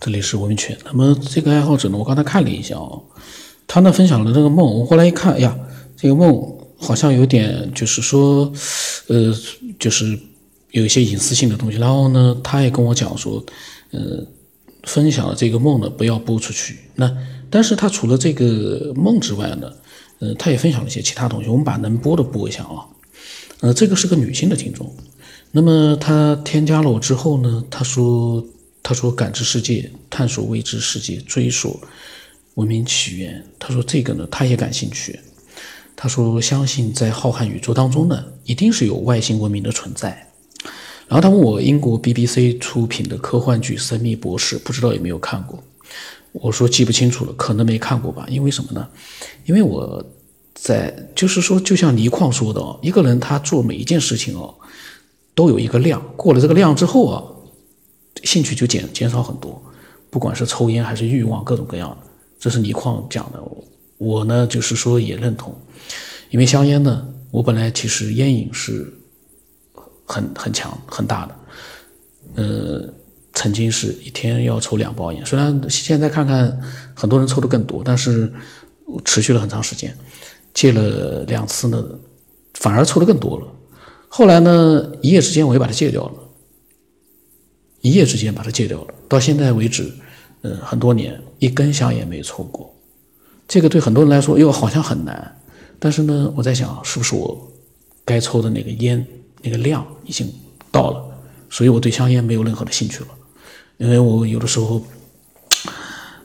[0.00, 0.76] 这里是文明圈。
[0.86, 2.98] 那么这个爱好者呢，我刚才看了一下啊，
[3.66, 5.54] 他呢分享了这个梦，我后来一看，哎呀，
[5.94, 6.42] 这个梦
[6.78, 8.50] 好像有点就是说，
[9.08, 9.30] 呃，
[9.78, 10.18] 就是
[10.70, 11.76] 有一些隐私性的东西。
[11.76, 13.44] 然后呢，他也跟我讲说，
[13.90, 14.24] 呃，
[14.84, 16.78] 分享了这个梦呢不要播出去。
[16.94, 17.14] 那
[17.50, 19.70] 但是他除了这个梦之外呢，
[20.20, 21.50] 呃，他也分享了一些其他东西。
[21.50, 22.88] 我们把能播的播一下啊。
[23.60, 24.90] 呃，这个是个女性的听众，
[25.52, 28.42] 那么她添加了我之后呢，她说。
[28.82, 31.78] 他说：“感知世界，探索未知世界，追索
[32.54, 35.20] 文明起源。”他说：“这个呢，他也感兴趣。”
[35.94, 40.26] 他说：“相信在浩瀚宇宙当中呢，一定是有外星文明的存在。”
[41.06, 45.62] 然后他问我英国 BBC 出品的科幻剧《神秘博士》，不知道有没有看过？
[46.32, 48.24] 我说记不清楚了，可能没看过吧。
[48.30, 48.88] 因为什么呢？
[49.44, 50.02] 因为我
[50.54, 54.54] 在就是说，就像倪匡说的哦，一个人他做每一件事情哦，
[55.34, 57.22] 都有一个量，过了这个量之后啊。
[58.24, 59.60] 兴趣就减减少很多，
[60.10, 61.96] 不管是抽烟还是欲望，各种各样的，
[62.38, 63.40] 这是倪匡讲的。
[63.98, 65.54] 我呢，就是说也认同，
[66.30, 68.90] 因为香烟呢，我本来其实烟瘾是
[70.06, 71.34] 很很强很大的，
[72.36, 72.88] 呃，
[73.34, 76.58] 曾经是一天要抽两包烟，虽然现在看看
[76.94, 78.32] 很多人抽的更多，但是
[79.04, 79.94] 持续了很长时间，
[80.54, 81.84] 戒了两次呢，
[82.54, 83.46] 反而抽的更多了。
[84.08, 86.14] 后来呢，一夜之间我又把它戒掉了。
[87.80, 89.90] 一夜之间把它戒掉了，到现在为止，
[90.42, 92.74] 嗯，很多年一根香烟没抽过。
[93.48, 95.36] 这个对很多人来说，又好像很难。
[95.78, 97.50] 但是呢，我在想，是不是我
[98.04, 99.04] 该抽的那个烟
[99.42, 100.30] 那个量已经
[100.70, 101.02] 到了，
[101.48, 103.08] 所以我对香烟没有任何的兴趣了。
[103.78, 104.82] 因为我有的时候，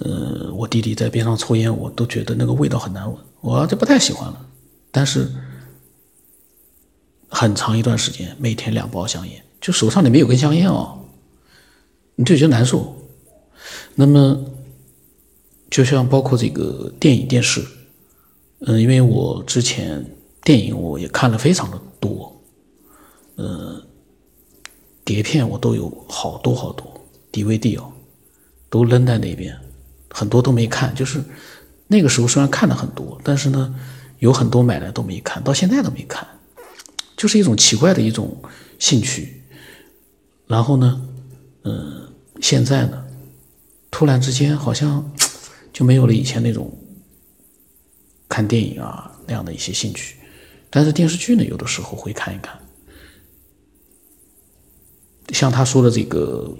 [0.00, 4.46] 呃，我弟弟在边上抽烟，我都觉得那个味道很难闻，我就不太喜欢了。
[4.90, 5.32] 但是
[7.30, 10.98] 很长一段时间，每天两包香烟，就手上里面有根香烟哦。
[12.20, 12.96] 你就觉得难受，
[13.94, 14.44] 那么
[15.70, 17.64] 就像包括这个电影、电视，
[18.66, 20.04] 嗯，因为我之前
[20.42, 22.42] 电影我也看了非常的多，
[23.36, 23.80] 嗯，
[25.04, 26.92] 碟片我都有好多好多
[27.30, 27.92] ，DVD 哦，
[28.68, 29.56] 都扔在那边，
[30.10, 30.92] 很多都没看。
[30.96, 31.22] 就是
[31.86, 33.72] 那个时候虽然看了很多，但是呢，
[34.18, 36.26] 有很多买来都没看到现在都没看，
[37.16, 38.36] 就是一种奇怪的一种
[38.80, 39.40] 兴趣。
[40.48, 41.00] 然后呢，
[41.62, 42.07] 嗯。
[42.40, 43.04] 现在呢，
[43.90, 45.10] 突然之间好像
[45.72, 46.72] 就没有了以前那种
[48.28, 50.16] 看电影啊那样的一些兴趣，
[50.70, 52.58] 但是电视剧呢，有的时候会看一看。
[55.30, 56.50] 像他说的这个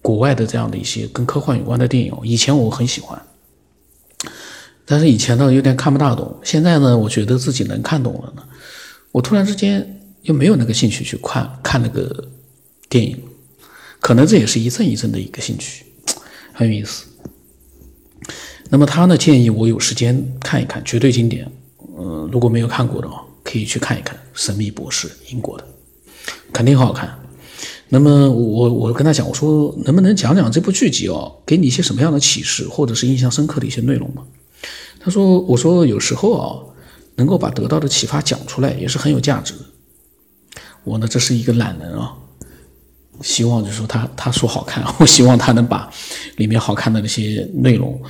[0.00, 3.20] 国外的这样的一些跟科幻有关的电影，以前我很喜欢，
[4.84, 6.38] 但是以前呢有点看不大懂。
[6.44, 8.46] 现在呢，我觉得自己能看懂了呢，
[9.10, 12.28] 我突然之间又没有那个兴趣去看看那个
[12.88, 13.20] 电影。
[14.06, 15.84] 可能这也是一阵一阵的一个兴趣，
[16.54, 17.06] 很有意思。
[18.70, 21.50] 那么他呢建议我有时间看一看，绝对经典。
[21.98, 25.66] 嗯，如果没有看过的话，可以去看一看《神秘博士》，英国的，
[26.52, 27.18] 肯定很好看。
[27.88, 34.22] 那么我我跟他讲，我说能不能讲讲这部剧集哦，给你一些什么样的启示，或者是印象深刻的一些内容吗？
[35.00, 36.62] 他说，我说有时候啊，
[37.16, 39.64] 能够把得到的启发讲出来，也是很有价值的。
[40.84, 42.14] 我呢，这是一个懒人啊。
[43.22, 45.90] 希望就是说他他说好看， 我希望他能把
[46.36, 48.00] 里面好看的那些内容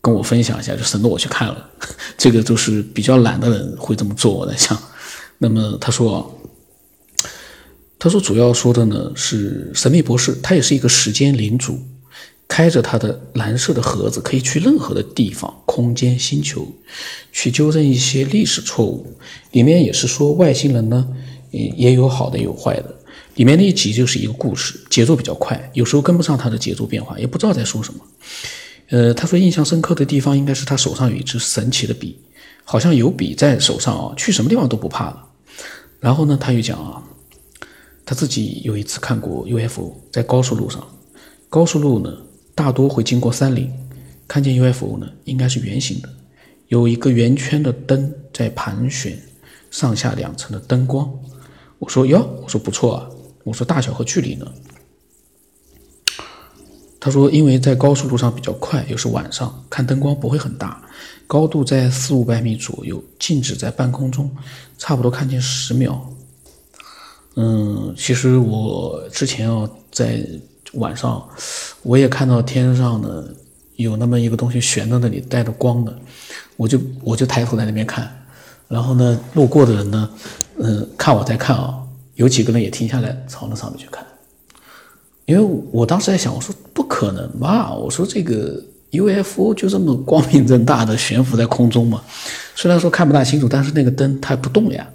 [0.00, 1.70] 跟我分享一下，就省得我去看了。
[2.16, 4.32] 这个都是比较懒的人会这么做。
[4.34, 4.76] 我在想，
[5.38, 6.40] 那么他说，
[7.98, 11.78] 他说主要说的呢是神秘博士，他也是一个时间领主，
[12.48, 16.66] 开着他的蓝色的盒子，可以去任何的地方、空间、星球，
[17.30, 19.06] 去纠正一些历史错误。
[19.52, 21.06] 里面也是说外星人呢，
[21.50, 22.94] 也也有好的，有坏的。
[23.40, 28.00] 里面那一集就是一个故事，节奏比较快，有时候跟不上他的节奏变化，也不知道在说什么。
[28.90, 32.20] 呃，他说印象深刻的地方应该是他手上有一支神奇的笔，
[32.64, 35.24] 好像有笔在手上啊，去什么地方都不怕了。
[36.00, 37.02] 然后呢，他又讲啊，
[38.04, 40.86] 他自己有一次看过 UFO，在高速路上，
[41.48, 42.14] 高速路呢
[42.54, 43.72] 大多会经过山林，
[44.28, 46.10] 看见 UFO 呢应该是圆形的，
[46.68, 49.18] 有一个圆圈的灯在盘旋，
[49.70, 51.10] 上下两层的灯光。
[51.78, 53.08] 我说哟，我说不错啊。
[53.44, 54.46] 我说大小和距离呢？
[57.02, 60.82] 他说，因为在高速路上比较快，又是晚上，看灯光不会很大，
[61.26, 64.30] 高度在四五百米左右，静止在半空中，
[64.76, 65.98] 差不多看见十秒。
[67.36, 70.22] 嗯，其实我之前啊，在
[70.74, 71.26] 晚上，
[71.82, 73.24] 我也看到天上呢
[73.76, 75.98] 有那么一个东西悬在那里，带着光的，
[76.58, 78.14] 我就我就抬头在那边看，
[78.68, 80.10] 然后呢，路过的人呢，
[80.58, 81.78] 嗯，看我在看啊。
[82.20, 84.06] 有几个人也停下来朝那上面去看，
[85.24, 87.72] 因为我当时在想，我说不可能吧？
[87.74, 92.02] 我说这个 UFO 就这么光明正大的悬浮在空中嘛，
[92.54, 94.86] 虽然说看不大清楚，但是那个灯它不动呀，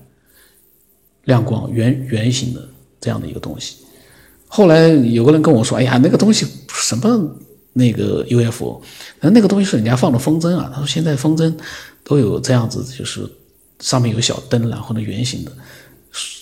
[1.23, 2.61] 亮光圆圆形的
[3.01, 3.77] 这样的一个东西。
[4.47, 7.35] 后来有个人跟我说：“哎呀，那个东西什么
[7.73, 8.79] 那个 UFO，
[9.19, 11.51] 那那个东西是人家放的风筝啊。”他说：“现在风筝
[12.03, 13.27] 都有这样子，就是
[13.79, 15.51] 上面有小灯，然后呢圆形的，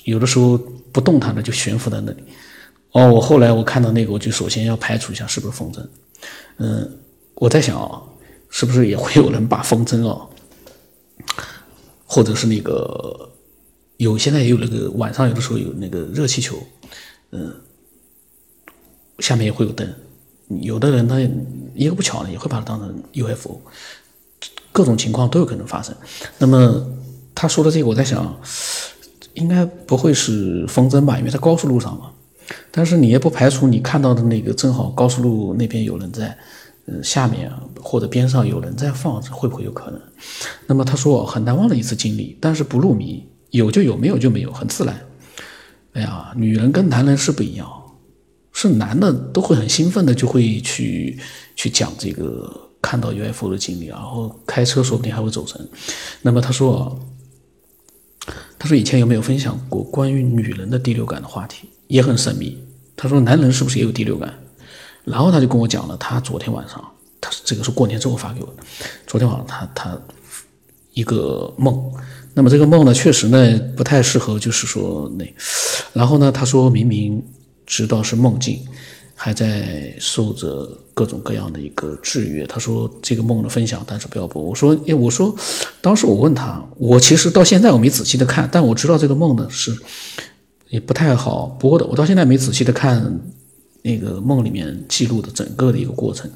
[0.04, 0.58] 有的时候
[0.92, 2.24] 不动弹的就悬浮在那里。”
[2.94, 5.84] 哦，我后来我看到那个，我就首先要排除一下是不是风筝。
[6.58, 7.00] 嗯，
[7.34, 8.00] 我在想啊，
[8.52, 10.28] 是不是也会有人把风筝啊，
[12.06, 13.32] 或者是那个
[13.98, 16.56] 有现在也有那个晚上有的时候有那个热气球，
[17.32, 17.52] 嗯，
[19.18, 19.92] 下面也会有灯。
[20.62, 21.20] 有的人他
[21.74, 23.60] 一个不巧呢，也会把它当成 UFO，
[24.72, 25.96] 各种情况都有可能发生。
[26.38, 26.86] 那么
[27.34, 28.40] 他说的这个，我在想，
[29.34, 31.18] 应该不会是风筝吧？
[31.18, 32.12] 因为在高速路上嘛。
[32.72, 36.38] 但是你也不排除你看到的那个正好高速路那边有人在，
[36.86, 37.50] 呃下面
[37.82, 40.02] 或者边上有人在放，会不会有可能？
[40.68, 45.00] 那么他说很难忘的一次经历，但是不入迷，有就有，没有就没有，很自然。
[45.94, 47.68] 哎呀，女人跟男人是不一样，
[48.52, 51.18] 是男的都会很兴奋的就会去
[51.56, 52.52] 去讲这个
[52.82, 55.70] 看到 UFO 的经历，然后开车说不定还会走神。
[56.22, 57.00] 那么他说，
[58.64, 61.68] 他说以前有没有分享过关于女人的第六感的话题？
[61.88, 62.58] 也很神秘。
[62.96, 64.34] 他说：“男人是不是也有第六感？”
[65.04, 66.82] 然后他就跟我讲了，他昨天晚上，
[67.20, 68.64] 他这个是过年之后发给我的。
[69.06, 70.02] 昨天晚上他他
[70.94, 71.92] 一个梦，
[72.34, 75.26] 那么这个梦呢，确实呢不太适合，就是说那。
[75.92, 77.22] 然后呢，他说明明
[77.66, 78.66] 知道是梦境，
[79.16, 82.46] 还在受着各种各样的一个制约。
[82.46, 84.42] 他说这个梦的分享，但是不要播。
[84.42, 85.36] 我说，哎，我说，
[85.82, 89.78] 当时我问他，我其实到现在我没仔细的看，但我知道这个梦呢是。
[90.70, 93.22] 也不太好播的，我到现在没仔细的看
[93.84, 96.28] 那个梦里面记录的整个的一个过程。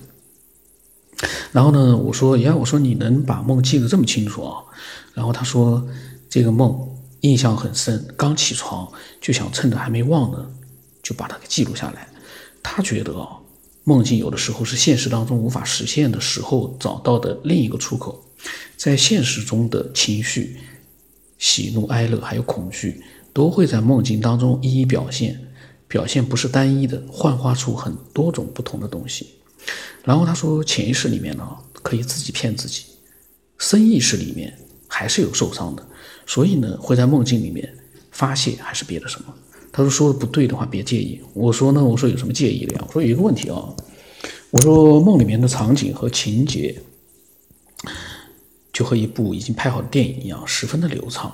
[1.52, 4.62] 然后呢，我说，呀，我说你能把梦记得这么清楚啊？
[5.16, 5.84] 然后他说，
[6.30, 6.88] 这个梦
[7.22, 8.88] 印象很深，刚起床
[9.20, 10.46] 就想趁着还没忘呢，
[11.02, 12.08] 就把它给记录下来。
[12.76, 13.38] 他觉得啊，
[13.84, 18.24] 梦境有的时候是现实当中无法实现的时候找到的另一个出口，
[18.76, 20.58] 在现实中的情绪，
[21.38, 23.02] 喜怒哀乐还有恐惧。
[23.34, 25.40] 都会在梦境当中一一表现，
[25.88, 29.28] 表现不是单一的，幻化出很多种不同的东西。
[30.04, 31.48] 然后他说，潜意识里面呢
[31.84, 32.86] 可以自己骗自己，
[33.60, 35.88] 深意识里面还是有受伤的，
[36.26, 37.78] 所以呢会在梦境里面
[38.12, 39.32] 发泄还是别的什么。
[39.78, 41.22] 他说说的不对的话别介意。
[41.36, 42.84] 我说呢，我说有什么介意的呀？
[42.88, 43.72] 我说有一个问题啊，
[44.50, 46.76] 我说梦里面的场景和情节
[48.74, 51.32] 就和一部已经拍好的电影一样，十分的流畅。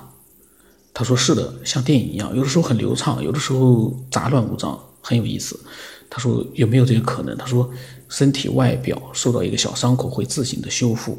[0.92, 5.58] 他说是的，像电影一样，有的时候很流畅，有的时候杂乱无章，很有意思。
[6.10, 7.34] 他说有没有这个可能？
[7.38, 7.70] 他说
[8.10, 11.18] 身体外表受到一个小伤口会自行的修复，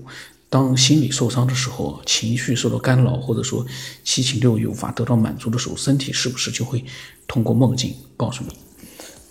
[0.56, 3.66] 当心理受伤的时候，情绪受到干扰，或者说
[4.06, 6.82] 七情六欲无法得到满足的时候，身体是不是就会
[7.28, 8.54] 通过梦境告诉你？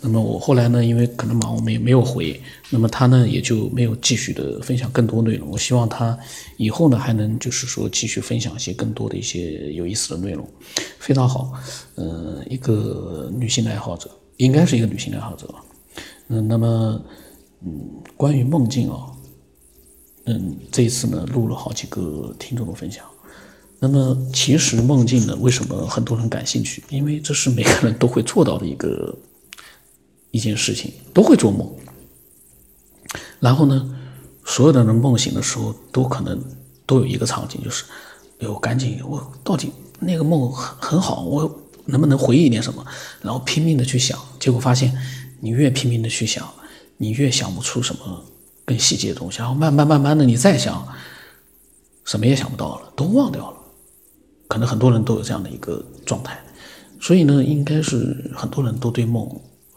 [0.03, 2.39] 那么我后来呢，因为可能忙，我们也没有回。
[2.69, 5.49] 那么他呢，也就没有继续的分享更多内容。
[5.51, 6.15] 我希望他
[6.59, 10.47] 以后呢，还能就是说继续分享一些更多的一些有意思的内容，
[10.99, 11.55] 非常好。
[11.95, 15.49] 嗯，一个女性的爱好者，应该是一个女性的爱好者。
[16.29, 17.01] 嗯，那么
[17.65, 17.73] 嗯，
[18.15, 19.07] 关于梦境啊，
[20.25, 23.05] 嗯，这一次呢，录了好几个听众的分享。
[23.79, 26.83] 那么其实梦境呢，为什么很多人感兴趣？
[26.89, 29.17] 因为这是每个人都会做到的一个。
[30.31, 31.65] 一件事情都会做梦，
[33.39, 33.97] 然后呢，
[34.45, 36.43] 所有的人梦醒的时候都可能
[36.85, 37.85] 都有一个场景，就是，
[38.41, 41.49] 哎呦，赶紧，我到底那个梦很很好，我
[41.85, 42.85] 能不能回忆一点什么？
[43.23, 44.93] 然后拼命的去想，结果发现
[45.39, 46.53] 你越拼命的去想，
[46.97, 48.25] 你越想不出什么
[48.65, 50.87] 更细节的东西，然后慢慢慢慢的你再想，
[52.05, 53.57] 什么也想不到了，都忘掉了。
[54.49, 56.39] 可能很多人都有这样的一个状态，
[57.01, 59.29] 所以呢，应该是很多人都对梦。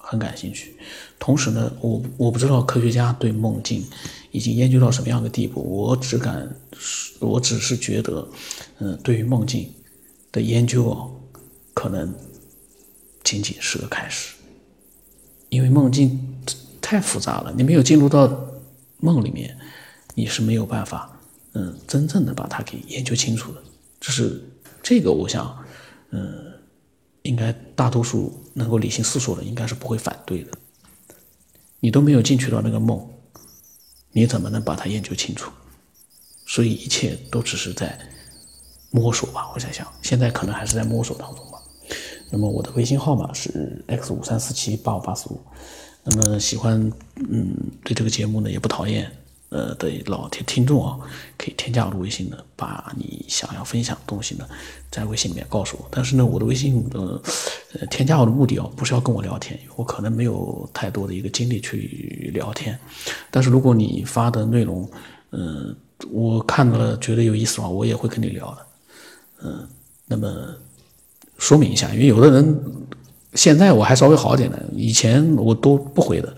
[0.10, 0.74] 很感兴趣，
[1.20, 3.86] 同时呢，我我不知道科学家对梦境
[4.32, 6.50] 已经研究到什么样的地步，我只敢，
[7.20, 8.25] 我只是觉得，
[8.79, 9.70] 嗯，对于梦境
[10.32, 11.12] 的研究哦，
[11.74, 12.15] 可能
[13.22, 14.34] 仅仅是个开始，
[15.50, 16.17] 因为梦境
[16.79, 18.25] 太复杂了，你没有进入到
[19.00, 19.58] 梦里面，
[20.16, 21.20] 你是没有办法，
[21.54, 23.63] 嗯，真正的把它给研究清楚的，
[24.00, 24.44] 就是
[24.82, 25.58] 这个，我想，
[26.12, 26.46] 嗯。
[27.24, 30.51] 应该大多数能够理性思索的，应该是不会反对的。
[31.82, 33.06] 你都没有进去到那个梦，
[34.13, 35.51] 你怎么能把它研究清楚？
[36.46, 38.00] 所以一切都只是在
[38.92, 39.51] 摸索吧。
[39.54, 41.60] 我在想，现在可能还是在摸索当中吧。
[42.32, 45.42] 那么我的微信号码是 x 五三四七八五八四五。
[46.09, 49.11] 那么喜欢嗯对这个节目呢也不讨厌
[49.49, 50.97] 呃的老听听众啊，
[51.37, 54.45] 可以添加我的微信呢，把你想要分享的东西呢
[54.91, 55.87] 在微信里面告诉我。
[55.91, 57.21] 但是呢，我的微信呃
[57.79, 62.77] 呃添加我的目的啊，不是要跟我聊天，我可能没有太多的一个精力去聊天。
[63.31, 64.89] 但是如果你发的内容，
[65.31, 65.75] 嗯，
[66.11, 68.67] 我看了觉得有意思的话，我也会跟你聊的。
[69.43, 69.67] 嗯，
[70.05, 70.55] 那么
[71.37, 72.59] 说明一下，因为有的人
[73.34, 76.36] 现在我还稍微好点的，以前我都不回的。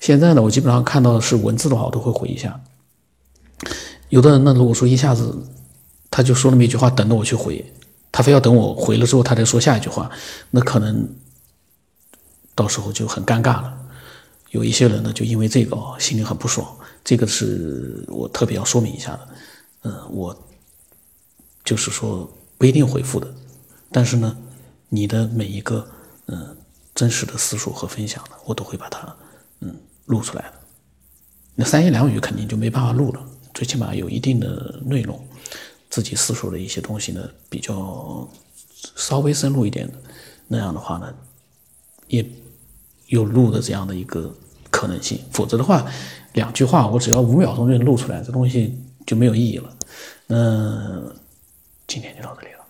[0.00, 2.60] 现在呢，我基本上看到是文字的话，我都会回一下。
[4.08, 5.46] 有的人呢，如果说一下子
[6.10, 7.64] 他就说那么一句话，等着我去回，
[8.10, 10.10] 他非要等我回了之后，他再说下一句话，
[10.50, 11.08] 那可能
[12.54, 13.78] 到时候就很尴尬了。
[14.50, 16.66] 有一些人呢，就因为这个心里很不爽，
[17.04, 19.28] 这个是我特别要说明一下的。
[19.84, 20.36] 嗯，我
[21.64, 22.30] 就是说。
[22.58, 23.26] 不一定回复的，
[23.90, 24.36] 但是呢，
[24.88, 25.84] 你的每一个
[26.26, 26.56] 嗯
[26.94, 29.16] 真实的思索和分享呢，我都会把它
[29.60, 29.74] 嗯
[30.06, 30.52] 录出来的。
[31.54, 35.22] 那三言两语肯定就没办法录了，最起码有一定的内容，
[35.90, 38.28] 自己思索的一些东西呢，比较
[38.96, 39.94] 稍微深入一点的，
[40.48, 41.14] 那样的话呢，
[42.08, 42.24] 也
[43.06, 44.34] 有录的这样的一个
[44.70, 45.18] 可能性。
[45.30, 45.86] 否则的话，
[46.32, 49.76] 两句话我只要五秒钟就能录出来，这东西就没有意义了。
[50.26, 51.02] 那
[51.86, 52.61] 今天就到这里了。